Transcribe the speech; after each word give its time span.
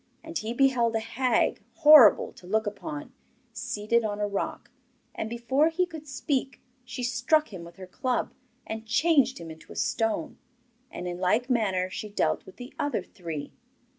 And 0.23 0.35
he 0.35 0.51
beheld 0.51 0.95
a 0.95 0.99
hag, 0.99 1.61
horrible 1.75 2.33
to 2.33 2.47
look 2.47 2.65
upon, 2.65 3.13
seated 3.53 4.03
on 4.03 4.19
a 4.19 4.27
rock, 4.27 4.71
and 5.13 5.29
before 5.29 5.69
he 5.69 5.85
could 5.85 6.07
speak, 6.07 6.59
she 6.83 7.03
struck 7.03 7.53
him 7.53 7.63
with 7.63 7.75
her 7.75 7.85
club, 7.85 8.33
and 8.65 8.87
changed 8.87 9.37
him 9.37 9.51
into 9.51 9.71
a 9.71 9.75
stone; 9.75 10.39
and 10.89 11.07
in 11.07 11.19
like 11.19 11.51
manner 11.51 11.87
she 11.87 12.09
dealt 12.09 12.47
with 12.47 12.55
the 12.55 12.73
other 12.79 13.03
three. 13.03 13.53